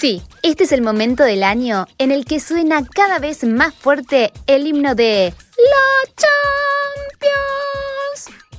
[0.00, 4.32] Sí, este es el momento del año en el que suena cada vez más fuerte
[4.46, 7.44] el himno de La Champions.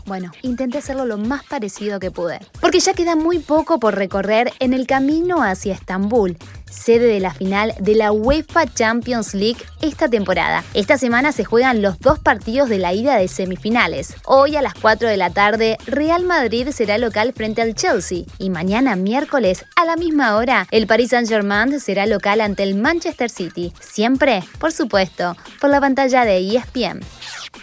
[0.05, 4.53] Bueno, intenté hacerlo lo más parecido que pude, porque ya queda muy poco por recorrer
[4.59, 6.37] en el camino hacia Estambul
[6.71, 10.63] sede de la final de la UEFA Champions League esta temporada.
[10.73, 14.15] Esta semana se juegan los dos partidos de la ida de semifinales.
[14.25, 18.49] Hoy a las 4 de la tarde, Real Madrid será local frente al Chelsea y
[18.49, 23.73] mañana miércoles a la misma hora, el Paris Saint-Germain será local ante el Manchester City.
[23.79, 27.01] Siempre, por supuesto, por la pantalla de ESPN.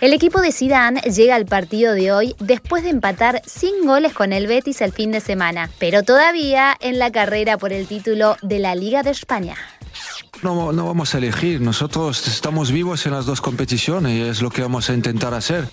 [0.00, 4.32] El equipo de Zidane llega al partido de hoy después de empatar sin goles con
[4.32, 8.60] el Betis el fin de semana, pero todavía en la carrera por el título de
[8.60, 9.56] la Liga de España.
[10.42, 14.50] No, no vamos a elegir, nosotros estamos vivos en las dos competiciones y es lo
[14.50, 15.68] que vamos a intentar hacer.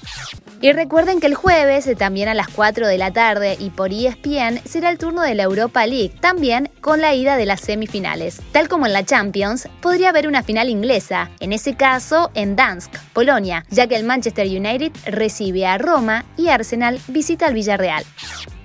[0.61, 4.61] Y recuerden que el jueves, también a las 4 de la tarde y por ESPN,
[4.65, 8.41] será el turno de la Europa League, también con la ida de las semifinales.
[8.51, 12.91] Tal como en la Champions, podría haber una final inglesa, en ese caso en Dansk,
[13.13, 18.03] Polonia, ya que el Manchester United recibe a Roma y Arsenal visita al Villarreal.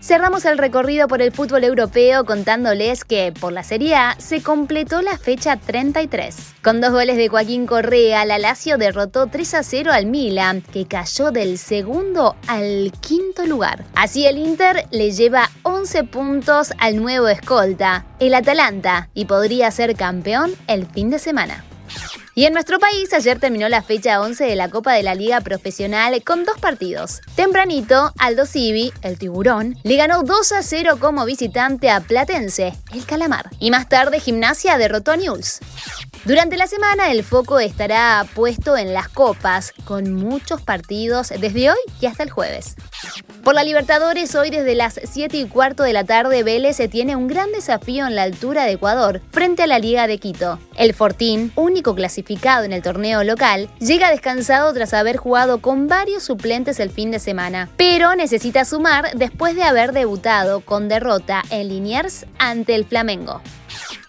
[0.00, 5.02] Cerramos el recorrido por el fútbol europeo contándoles que por la Serie A se completó
[5.02, 6.54] la fecha 33.
[6.62, 10.86] Con dos goles de Joaquín Correa, la Lazio derrotó 3 a 0 al Milan, que
[10.86, 13.84] cayó del segundo al quinto lugar.
[13.94, 19.96] Así el Inter le lleva 11 puntos al nuevo escolta, el Atalanta, y podría ser
[19.96, 21.64] campeón el fin de semana.
[22.34, 25.40] Y en nuestro país ayer terminó la fecha 11 de la Copa de la Liga
[25.40, 27.20] Profesional con dos partidos.
[27.34, 33.04] Tempranito, Aldo Civi, el tiburón, le ganó 2 a 0 como visitante a Platense, el
[33.04, 33.50] calamar.
[33.58, 35.58] Y más tarde Gimnasia derrotó a News.
[36.24, 41.78] Durante la semana el foco estará puesto en las copas, con muchos partidos desde hoy
[42.00, 42.76] y hasta el jueves.
[43.42, 47.26] Por la Libertadores, hoy desde las 7 y cuarto de la tarde, Vélez tiene un
[47.26, 50.58] gran desafío en la altura de Ecuador, frente a la Liga de Quito.
[50.76, 56.22] El Fortín, único clasificado en el torneo local, llega descansado tras haber jugado con varios
[56.22, 61.68] suplentes el fin de semana, pero necesita sumar después de haber debutado con derrota en
[61.68, 63.40] Liniers ante el Flamengo.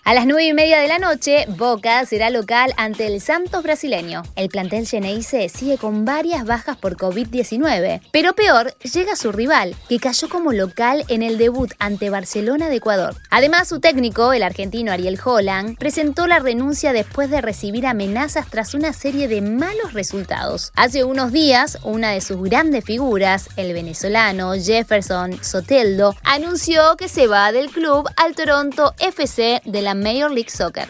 [0.04, 4.24] A las 9 y media de la noche, Boca será local ante el Santos brasileño.
[4.36, 10.00] El plantel Geneise sigue con varias bajas por COVID-19, pero peor llega su rival, que
[10.00, 13.16] cayó como local en el debut ante Barcelona de Ecuador.
[13.30, 18.74] Además, su técnico, el argentino Ariel Holland, presentó la renuncia después de recibir amenazas tras
[18.74, 20.72] una serie de malos resultados.
[20.76, 27.28] Hace unos días, una de sus grandes figuras, el venezolano Jefferson Soteldo, anunció que se
[27.28, 30.88] va del club al Toronto FC de la Major League Soccer.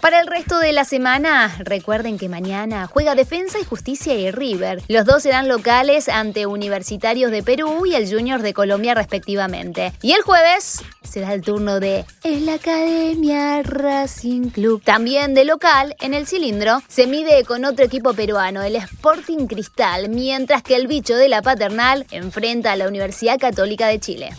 [0.00, 4.82] Para el resto de la semana, recuerden que mañana juega Defensa y Justicia y River.
[4.88, 9.92] Los dos serán locales ante Universitarios de Perú y el Junior de Colombia respectivamente.
[10.02, 14.82] Y el jueves será el turno de el Academia Racing Club.
[14.82, 20.08] También de local, en el cilindro, se mide con otro equipo peruano, el Sporting Cristal,
[20.08, 24.30] mientras que el bicho de la paternal enfrenta a la Universidad Católica de Chile.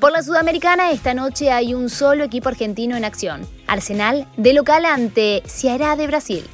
[0.00, 3.44] Por la Sudamericana, esta noche hay un solo equipo argentino en acción.
[3.66, 6.44] Arsenal de local ante Ceará de Brasil.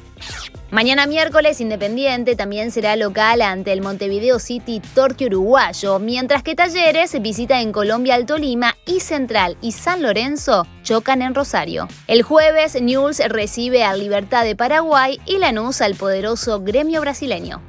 [0.71, 7.21] Mañana miércoles, Independiente también será local ante el Montevideo City Torque Uruguayo, mientras que Talleres
[7.21, 11.87] visita en Colombia al Tolima y Central y San Lorenzo chocan en Rosario.
[12.07, 17.61] El jueves, News recibe a Libertad de Paraguay y Lanús al poderoso gremio brasileño.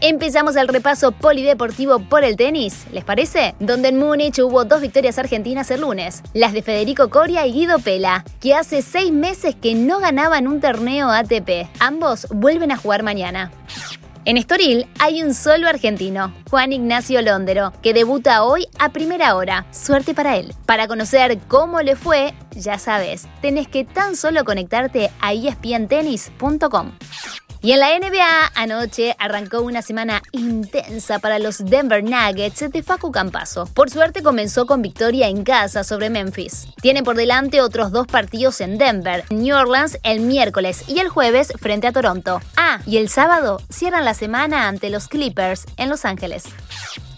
[0.00, 3.54] Empezamos el repaso polideportivo por el tenis, ¿les parece?
[3.60, 7.78] Donde en Múnich hubo dos victorias argentinas el lunes, las de Federico Coria y Guido
[7.78, 11.68] Pela, que hace seis meses que no ganaban un torneo ATP.
[11.78, 13.50] Ambos vuelven a jugar mañana.
[14.26, 19.66] En Estoril hay un solo argentino, Juan Ignacio Londero, que debuta hoy a primera hora.
[19.70, 20.54] Suerte para él.
[20.66, 26.92] Para conocer cómo le fue, ya sabes, tenés que tan solo conectarte a espntennis.com.
[27.62, 33.12] Y en la NBA anoche arrancó una semana intensa para los Denver Nuggets de Facu
[33.12, 33.66] Campaso.
[33.66, 36.68] Por suerte comenzó con victoria en casa sobre Memphis.
[36.80, 41.52] Tiene por delante otros dos partidos en Denver, New Orleans el miércoles y el jueves
[41.60, 42.40] frente a Toronto.
[42.56, 46.44] Ah, y el sábado cierran la semana ante los Clippers en Los Ángeles.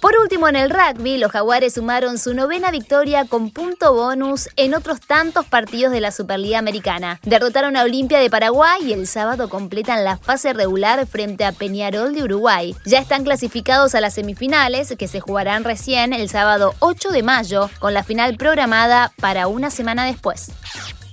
[0.02, 4.74] Por último, en el rugby, los jaguares sumaron su novena victoria con punto bonus en
[4.74, 7.20] otros tantos partidos de la Superliga Americana.
[7.22, 12.14] Derrotaron a Olimpia de Paraguay y el sábado completan la fase regular frente a Peñarol
[12.14, 12.74] de Uruguay.
[12.84, 17.70] Ya están clasificados a las semifinales, que se jugarán recién el sábado 8 de mayo,
[17.78, 20.50] con la final programada para una semana después.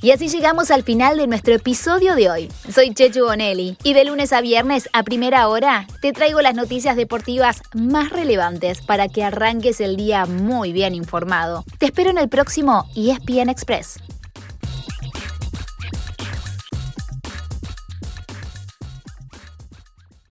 [0.02, 2.52] Y así llegamos al final de nuestro episodio de hoy.
[2.74, 6.96] Soy Chechu Bonelli y de lunes a viernes a primera hora te traigo las noticias
[6.96, 11.66] deportivas más relevantes para que arranques el día muy bien informado.
[11.80, 14.00] Te espero en el próximo ESPN Express.